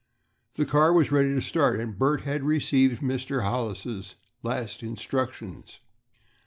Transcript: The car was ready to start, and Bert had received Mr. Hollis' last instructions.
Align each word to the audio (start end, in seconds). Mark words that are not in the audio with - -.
The 0.55 0.65
car 0.65 0.91
was 0.93 1.11
ready 1.11 1.31
to 1.35 1.41
start, 1.43 1.79
and 1.79 1.95
Bert 1.95 2.21
had 2.21 2.41
received 2.41 3.03
Mr. 3.03 3.43
Hollis' 3.43 4.15
last 4.41 4.81
instructions. 4.81 5.79